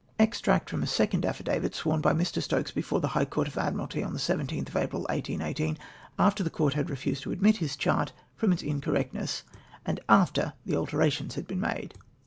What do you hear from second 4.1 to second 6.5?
the 17th of April, 1818, after the